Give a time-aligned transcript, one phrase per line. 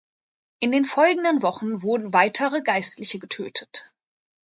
[0.57, 3.87] In den folgenden Wochen wurden weitere Geistliche getötet.